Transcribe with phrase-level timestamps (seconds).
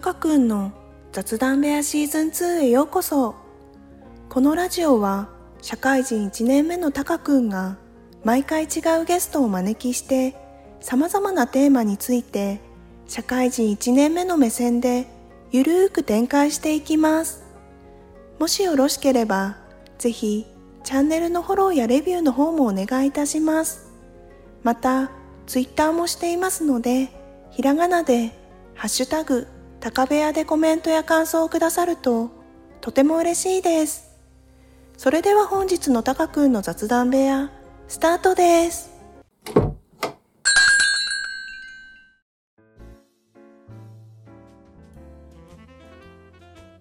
[0.00, 0.72] タカくんの
[1.12, 3.34] 雑談部屋シーズン2へようこそ。
[4.30, 5.28] このラジオは
[5.60, 7.76] 社会人1年目のタカくんが
[8.24, 10.36] 毎回違うゲストを招きして
[10.80, 12.62] 様々なテーマについて
[13.08, 15.06] 社会人1年目の目線で
[15.52, 17.44] ゆるーく展開していきます。
[18.38, 19.58] もしよろしければ
[19.98, 20.46] ぜひ
[20.82, 23.92] チャンネルのフォローやレビューの方もお願いいたします。
[24.62, 25.10] また
[25.46, 27.10] ツイッターもしていますので
[27.50, 28.30] ひらがなで
[28.74, 29.46] ハッシュタグ
[29.80, 32.30] 高部屋でコメントや感想をくださると
[32.82, 34.10] とても嬉しいです。
[34.98, 37.50] それでは本日のタカくんの雑談部屋、
[37.88, 38.90] スタートです。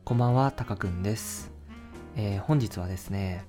[0.03, 1.53] こんばんは、タカくんです。
[2.17, 3.45] えー、本日はですね、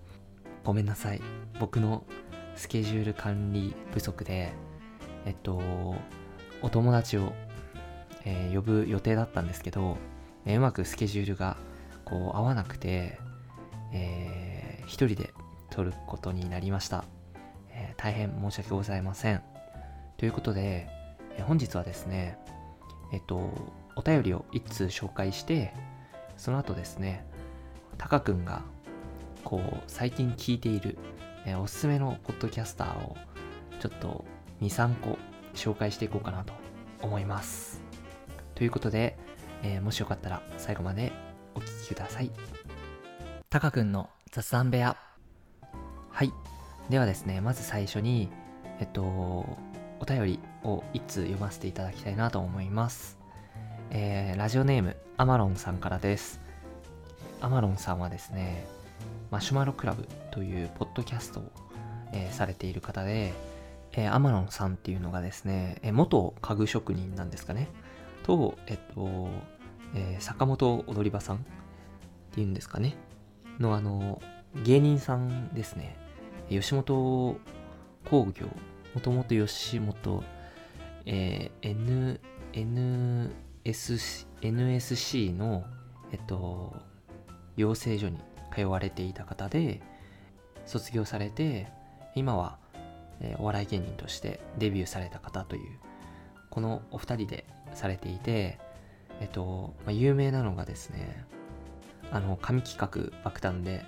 [0.62, 1.20] ごめんなさい。
[1.58, 2.04] 僕の
[2.54, 4.52] スケジュール管理不足で、
[5.26, 5.60] えっと、
[6.62, 7.32] お友達を
[8.30, 9.98] えー、呼ぶ予定だったんですけど、
[10.46, 11.56] えー、うまくスケジュールが
[12.04, 13.18] こう合わなくて、
[13.92, 15.34] えー、一人で
[15.70, 17.04] 撮ることになりました、
[17.70, 19.42] えー、大変申し訳ございません。
[20.16, 20.88] ということで、
[21.36, 22.38] えー、本日はですね
[23.12, 23.50] えっと
[23.96, 25.74] お便りを一通紹介して
[26.36, 27.26] その後ですね
[27.98, 28.62] タカ君が
[29.44, 30.98] こう最近聞いている、
[31.46, 33.16] え、おすすめのポッドキャスターを
[33.80, 34.24] ちょっと
[34.60, 35.18] 23個
[35.54, 36.52] 紹介していこうかなと
[37.02, 37.89] 思います。
[38.60, 39.16] ということで、
[39.62, 41.12] えー、もしよかったら最後まで
[41.54, 42.30] お聴きください。
[43.48, 44.98] タカくんの雑談部屋。
[46.10, 46.30] はい。
[46.90, 48.28] ではですね、まず最初に、
[48.78, 49.56] えっと、お
[50.06, 53.18] 便りを一通読ませていただきたいなと思います。
[53.88, 56.38] えー、ラジオネーム、アマロンさんからです。
[57.40, 58.66] アマロンさんはですね、
[59.30, 61.50] マシュマロクラブというポッドキャストを、
[62.12, 63.32] えー、されている方で、
[63.92, 67.68] えー、アマロンさんっていうのがですね、え元家具職人なんですかね。
[68.22, 69.28] と、えっと、
[69.94, 71.40] えー、坂本踊り場さんっ
[72.32, 72.96] ていうんですかね。
[73.58, 74.20] のあの、
[74.64, 75.96] 芸人さんですね。
[76.48, 77.36] 吉本
[78.08, 78.46] 工業、
[78.94, 80.24] もともと吉本、
[81.06, 82.20] えー、N、
[83.64, 85.64] NS、NSC の、
[86.12, 86.74] えっと、
[87.56, 88.18] 養成所に
[88.54, 89.80] 通われていた方で、
[90.66, 91.68] 卒業されて、
[92.14, 92.58] 今は、
[93.20, 95.78] えー、お笑い芸人としてデビューされた方という、
[96.50, 97.44] このお二人で
[97.74, 98.58] されていて、
[99.20, 101.24] えっと、まあ、有名なのがですね、
[102.10, 103.84] あの、神企画爆弾で、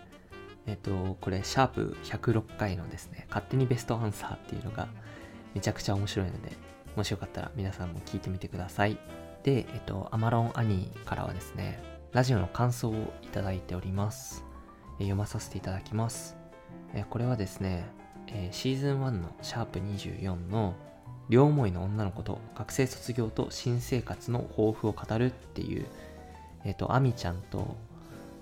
[0.66, 4.88] えっと、これ、シャープ106回のですね、勝手にベストアンサーっていうのが
[5.54, 6.52] めちゃくちゃ面白いので、
[6.96, 8.98] もしよかったら皆さんも聞いてみてください。
[9.42, 11.82] で、えっと、アマロンアニーからはですね、
[12.12, 14.44] ラジオの感想をいただいております。
[14.98, 16.36] え読まさせていただきます。
[16.94, 17.86] えこれはですね、
[18.28, 20.74] えシーズン1のシャープ24の
[21.28, 25.86] 両思いの女の子と学生卒業と新生活の抱負を語るっていう、
[26.64, 27.76] えっ、ー、と、アミちゃんと、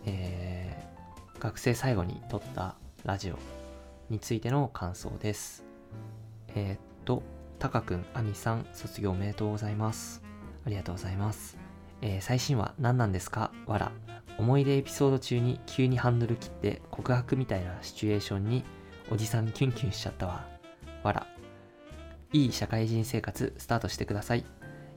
[0.06, 2.74] えー、学生最後に撮った
[3.04, 3.38] ラジオ
[4.08, 5.64] についての感想です。
[6.54, 7.22] えっ、と、
[7.58, 10.22] タカくん、アミさん、卒業おめでとうございます。
[10.66, 11.56] ありがとうございます。
[12.02, 13.52] えー、最新話何なんですか？
[13.66, 13.92] わら。
[14.38, 18.64] 思い出エピソード中に急にハンドル切って告白みたいなシチュエーションに
[19.10, 20.46] おじさんキュンキュンしちゃったわ。
[21.02, 21.26] わら。
[22.32, 24.44] いい社会人生活スタートしてください。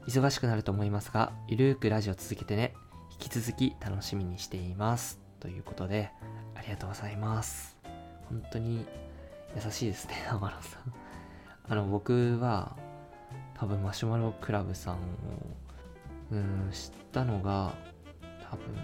[0.06, 2.76] 忙しくなると思いますが、ゆるーくラジオ続けてね。
[3.14, 5.20] 引き続き楽しみにしています。
[5.40, 6.12] ということで、
[6.54, 7.76] ありがとうございます。
[8.30, 8.86] 本当に
[9.56, 10.94] 優しいですね、天野さん。
[11.70, 12.78] あの、僕は、
[13.56, 14.98] 多分マシュマロクラブさんを、
[16.34, 17.74] うん、知ったのが、
[18.52, 18.76] 多分、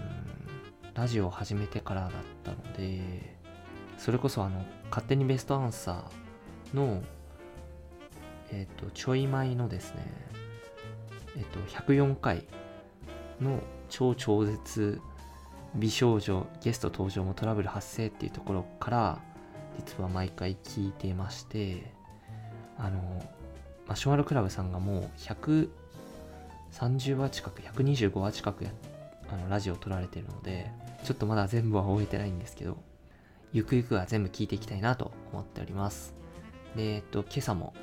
[0.94, 2.10] ラジオを始めてからだっ
[2.42, 3.38] たので、
[3.96, 7.00] それこそあの、勝手にベストアンサーの
[8.52, 10.02] えっ、ー、と、ちょい前のですね、
[11.36, 12.44] えっ、ー、と、104回
[13.40, 15.00] の超超絶
[15.74, 19.18] 美少女ゲスト登場もトラブル発生っていうところから
[19.78, 21.92] 実は毎回聞いていまして
[22.76, 23.22] あの
[23.86, 28.70] マシュマロクラブさんがもう130話近く125話近くや
[29.32, 30.70] あのラジオを撮られてるので
[31.04, 32.76] ちょっとまだ全部は終えてないんですけど
[33.52, 36.14] ゆくゆくは全部聞いていきたいなと思っております。
[36.76, 37.74] でえっと今朝も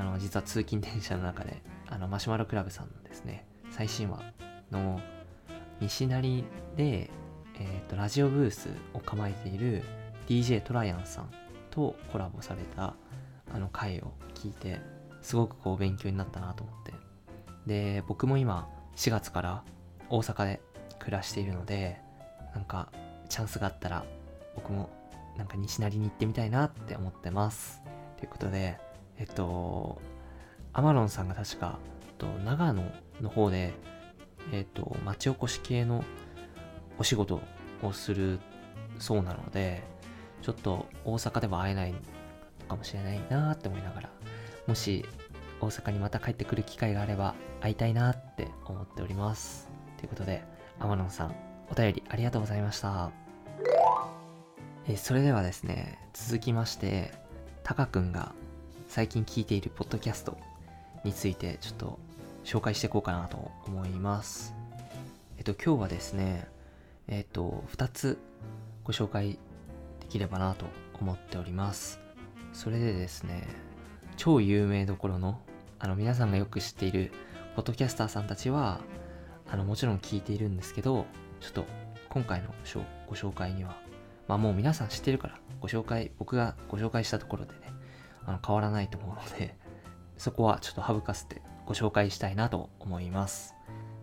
[0.00, 4.22] あの、実は通勤電車の中で、あの、マシュマロクラブさんのですね、最新話
[4.70, 4.98] の
[5.78, 6.42] 西成
[6.74, 7.10] で、
[7.58, 9.82] えっ、ー、と、ラジオブースを構えている
[10.26, 11.30] DJ トライアンさん
[11.70, 12.94] とコラボされた、
[13.52, 14.80] あの回を聞いて、
[15.20, 16.94] すごくこう勉強になったなと思って。
[17.66, 19.64] で、僕も今、4月から
[20.08, 20.60] 大阪で
[20.98, 22.00] 暮らしているので、
[22.54, 22.90] なんか、
[23.28, 24.06] チャンスがあったら、
[24.54, 24.88] 僕も
[25.36, 27.82] なんか西成に行ってみたいなって思ってます。
[28.16, 28.78] ということで、
[29.20, 30.00] えっと、
[30.72, 31.78] アマロンさんが確か、
[32.18, 32.82] と長野
[33.20, 33.72] の方で
[34.52, 36.04] えっ、と、町おこし系の
[36.98, 37.40] お仕事
[37.82, 38.40] をする
[38.98, 39.82] そうなので、
[40.42, 41.94] ちょっと大阪では会えない
[42.68, 44.10] かもしれないなって思いながら、
[44.66, 45.04] もし
[45.60, 49.68] 大阪にまた帰ってくる機会があれば会いたいなって思っております。
[49.98, 50.42] ということで、
[50.78, 51.34] 天野さん、
[51.70, 53.12] お便りありがとうございました。
[54.88, 57.12] えそれではですね、続きまして、
[57.62, 58.34] タカくんが
[58.90, 60.36] 最近聞いているポッドキャスト
[61.04, 61.98] についてちょっと
[62.44, 64.52] 紹介していこうかなと思います。
[65.38, 66.48] えっと、今日はですね、
[67.06, 68.18] えっと、2つ
[68.82, 69.38] ご紹介
[70.00, 70.64] できればなと
[71.00, 72.00] 思っております。
[72.52, 73.46] それでですね、
[74.16, 75.40] 超有名どころの、
[75.78, 77.12] あの、皆さんがよく知っている
[77.54, 78.80] ポッドキャスターさんたちは、
[79.48, 81.06] あの、もちろん聞いているんですけど、
[81.38, 81.64] ちょっと
[82.08, 82.48] 今回の
[83.06, 83.76] ご紹介には、
[84.26, 87.70] まあもう皆さん知ってるから、ご紹介、僕がご紹介したところでね、
[88.26, 89.56] あの変わらないと思うので、
[90.16, 93.54] そこはちょっと省かせてご紹介したいなと思います。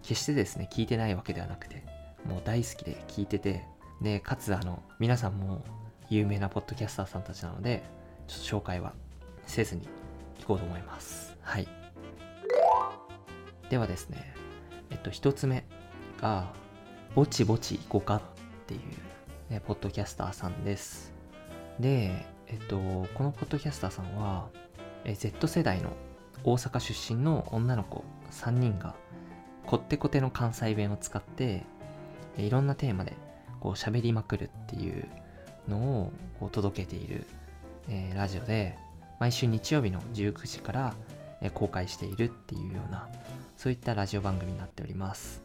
[0.02, 1.84] 決してですね、聞いてないわけではなくて、
[2.26, 3.66] もう大好きで聞いてて、
[4.02, 5.64] で、かつあの、皆さんも
[6.10, 7.84] 有名なポッドキャスターさんたちなので、
[8.28, 8.94] ちょっと紹介は
[9.46, 9.88] せずに
[10.40, 11.38] 聞こうと思います。
[11.42, 11.68] はい。
[13.70, 14.34] ではですね、
[14.92, 15.66] えっと、一つ目
[16.22, 16.54] が、
[17.16, 18.22] ぼちぼち行こうかっ
[18.68, 21.14] ていう、ね、ポッドキャスターさんです。
[21.80, 22.78] で、えっと、
[23.14, 24.48] このポッドキャスターさんは、
[25.04, 25.92] え Z 世代の
[26.44, 28.96] 大阪出身の女の子3人が
[29.66, 31.64] こってこての関西弁を使って
[32.38, 33.14] いろんなテーマで
[33.60, 35.08] こう喋りまくるっていう
[35.68, 37.26] のをこう届けている、
[37.90, 38.78] えー、ラジオで
[39.20, 40.94] 毎週日曜日の19時から、
[41.42, 43.10] えー、公開しているっていうような
[43.58, 45.44] そういったラジオ番組になっております。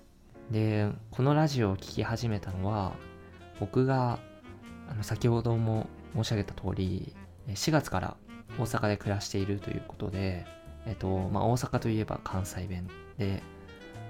[0.50, 2.92] でこのラジオを聴き始めたのは
[3.58, 4.18] 僕が
[4.88, 7.14] あの先ほども申し上げた通り
[7.48, 8.16] 4月から
[8.58, 10.46] 大阪で暮らしているということで、
[10.86, 12.88] えっと、まあ、大阪といえば関西弁
[13.18, 13.42] で、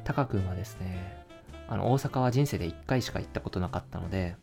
[0.05, 1.25] タカ君はですね、
[1.69, 4.37] あの、大阪は人生で1回しか行ったことなかったので、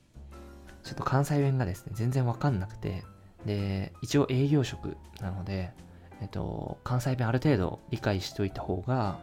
[0.83, 3.03] ちょっと関西弁がですね、全然わかんなくて、
[3.45, 5.71] で、一応営業職なので、
[6.21, 9.19] えっと、関西弁ある程度理解しておいた方が、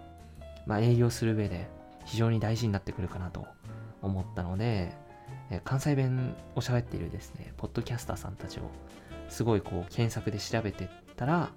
[0.67, 1.69] まあ、営業する上で
[2.05, 3.47] 非常に大事になってくるかなと
[4.03, 4.93] 思ったので、
[5.64, 8.62] 関西弁を喋っているですね、ポッドキャスターさんたちを
[9.28, 11.50] すごいこう検索で調べてったら、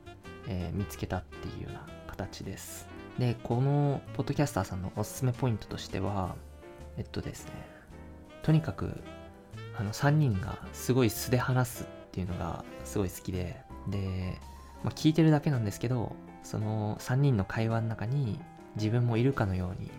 [0.48, 2.88] えー、見つけたっていうような形です。
[3.18, 6.36] で、このポッドキャスターさんのおすすめポイントとしては、
[6.98, 7.52] えっとですね、
[8.44, 9.02] とにかく
[9.78, 14.40] あの3人がすごい素で話すっていうのがすごい好きで、で、
[14.84, 18.40] まあ、聞いてるだけなんですけど、その3人の会話の中に
[18.76, 19.92] 自分もいるかのように、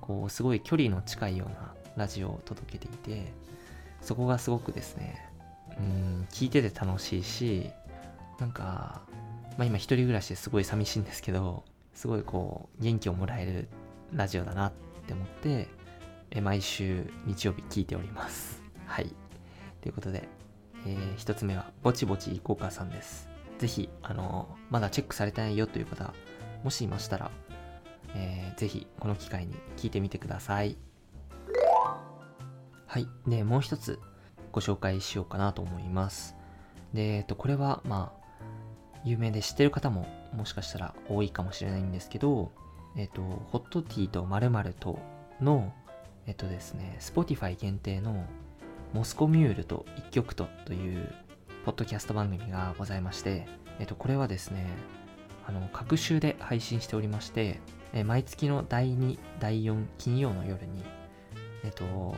[0.00, 3.32] こう、すごい距離の近いようなラジオを届けていて、
[4.00, 5.30] そこがすごくですね、
[5.78, 7.70] うん聞いてて楽しいし
[8.38, 9.02] なんか、
[9.56, 11.64] まあ、今一人暮らしですごい寂しいんですけど
[11.94, 13.68] すごいこう元気をもらえる
[14.12, 14.72] ラジオだなっ
[15.06, 15.68] て思って
[16.30, 18.62] え毎週日曜日聞いております。
[18.86, 19.12] はい。
[19.80, 20.28] ということで、
[20.86, 23.28] えー、一つ目はぼちぼちいこうかさんです。
[23.58, 26.14] ぜひあのまだチェックされてないよという方
[26.64, 27.30] もしいましたら、
[28.14, 30.76] えー、ぜひこの機会に聞いてみてください。
[32.90, 34.00] はいでもう一つ
[34.50, 36.34] ご紹介しようかなと思います。
[36.92, 38.44] で、えっと、これは、まあ、
[39.04, 42.50] 有名で知ってる方ももしかしたら多いかもしれないんですけど、
[42.96, 44.98] えっと、ホットティーと〇〇と
[45.40, 45.72] の、
[46.26, 48.26] えっとですね、Spotify 限定の
[48.92, 51.14] モスコミュールと一曲とという
[51.64, 53.46] ポッドキャスト番組がございまして、
[53.78, 54.66] えっと、これはですね、
[55.46, 57.60] あの、各週で配信しておりまして、
[57.92, 60.82] え毎月の第2、第4金曜の夜に、
[61.62, 62.16] えっと、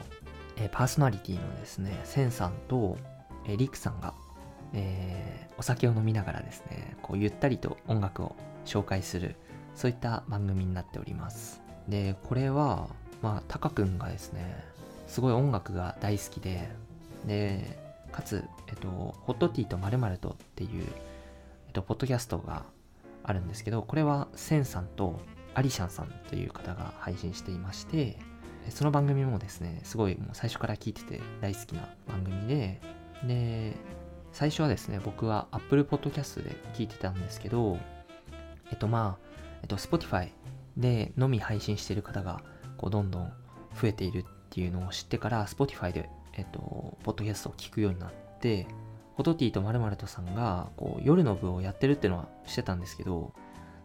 [0.56, 2.96] え、パーソナリティのですね、センさんと、
[3.46, 4.14] え、リクさんが、
[4.72, 9.36] えー、お酒を飲みながらですね、こうゆったりと音楽を紹介する、
[9.74, 11.60] そういった番組になっております。
[11.88, 12.88] で、これは、
[13.22, 14.64] まあ、タカ君がですね、
[15.06, 16.70] すごい音楽が大好きで、
[17.26, 17.78] で、
[18.12, 20.86] かつ、えっと、ホットティーとまるとっていう、
[21.66, 22.64] えっと、ポッドキャストが
[23.24, 25.20] あるんですけど、これはセンさんと
[25.54, 28.18] アリシャンさんという方が配信していまして、
[28.70, 32.80] その番組もですね、すごいもう最初から聞いてて大好きな番組で、
[33.24, 33.76] で、
[34.32, 37.78] 最初はですね、僕は Apple Podcast で聞いてたんですけど、
[38.70, 39.28] えっとまあ、
[39.62, 40.30] えっと Spotify
[40.76, 42.42] でのみ配信してる方が
[42.76, 43.32] こうどんどん
[43.80, 48.66] 増えているっていうのを知ってから Spotify で、えっと、ポッドキャストを聞くようになって、
[49.16, 53.32] フォトティとまるとさんがこう夜の部をやってるっていうのはしてたんですけど、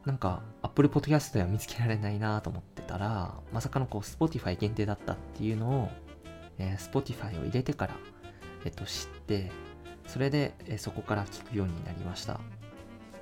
[0.08, 5.90] なんか Apple Podcast では見つけられないなと思ってたら、まさかのこう Spotify 限定だったっていうのを、
[6.58, 7.94] えー、Spotify を入れてから、
[8.64, 9.52] えっと、知って、
[10.08, 12.40] それで、えー、そこから聞くようになりました。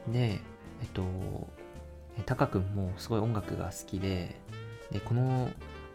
[0.08, 0.40] で、
[0.82, 1.02] えっと、
[2.28, 4.40] タカ君もすごい音楽が好きで、
[4.92, 5.50] でこの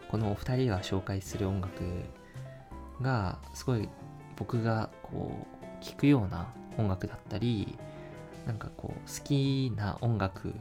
[0.09, 1.71] このお二人が紹介する音楽
[3.01, 3.87] がすごい
[4.35, 5.47] 僕がこ
[5.81, 7.77] う聴くような音楽だったり
[8.45, 10.53] なんかこう好きな音楽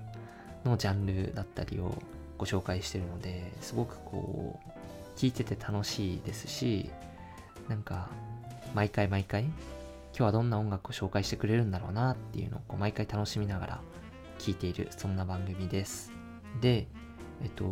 [0.64, 1.94] のジャンルだったりを
[2.38, 6.90] ご紹介してるのですごくこう聴いてて楽しいですし
[7.68, 8.08] なんか
[8.74, 9.52] 毎回毎回今
[10.12, 13.80] 日はどんな音楽を紹介してくれるんだろうなっていうのをこう毎回楽しみながら
[14.38, 16.12] 聴いているそんな番組です。
[16.60, 16.88] で
[17.42, 17.64] えっと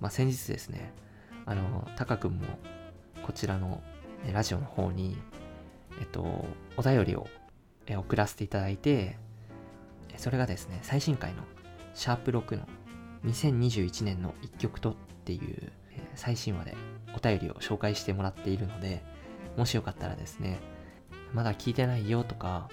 [0.00, 0.92] まあ先日ですね
[1.44, 2.44] あのタカ君も
[3.22, 3.82] こちらの
[4.32, 5.18] ラジオの方に
[6.00, 6.46] えっと
[6.76, 7.26] お便りを
[7.88, 9.18] 送らせていただいて
[10.16, 11.42] それがですね最新回の
[11.98, 12.62] シャープ6の
[13.24, 15.72] 2021年の一曲とっていう
[16.14, 16.76] 最新話で
[17.12, 19.02] お便りを紹介してもらっているので
[19.56, 20.60] もしよかったらですね
[21.34, 22.68] まだ聞いてないよとか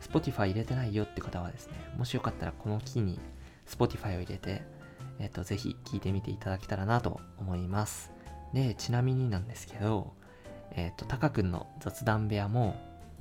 [0.00, 3.20] Spotify 入れてないよって方はですねもしよかったらこの機に
[3.68, 4.62] Spotify を入れて
[5.18, 8.12] えっとぜひ聞いてみていただけたらなと思います。
[8.54, 10.14] でちなみになんですけど
[10.70, 12.80] えっとタカ君の雑談部屋も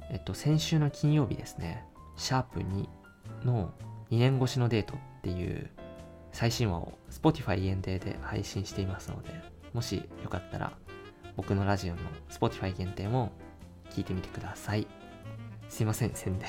[0.09, 1.83] えっと先週の金曜日ですね
[2.15, 2.87] シャープ2
[3.43, 3.73] の
[4.09, 5.69] 2年越しのデートっっていう
[6.31, 9.29] 最新話を Spotify 限定で配信していますので、
[9.73, 10.73] もしよかったら
[11.35, 11.99] 僕のラジオの
[12.29, 13.31] Spotify 限定も
[13.91, 14.87] 聞いてみてください。
[15.67, 16.47] すいません、宣伝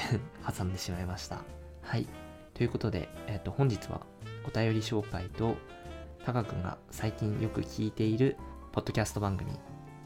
[0.56, 1.42] 挟んでしまいました。
[1.82, 2.06] はい。
[2.54, 4.02] ということで、えっ、と、本日は
[4.46, 5.56] お便り紹介と、
[6.24, 8.36] タカ君が最近よく聞いている
[8.72, 9.52] ポッドキャスト番組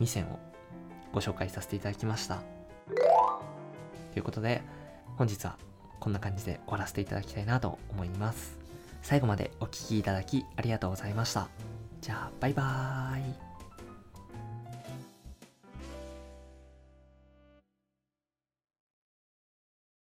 [0.01, 0.39] 2選を
[1.13, 2.43] ご紹介させていただきました。
[4.13, 4.63] ということで、
[5.17, 5.59] 本日は
[6.05, 8.59] こんな感じで終わらせていただきたいなと思います。
[9.01, 11.49] 最後までお聴きいただきありがとうございました。
[12.03, 13.44] じゃあ、バイバーイ。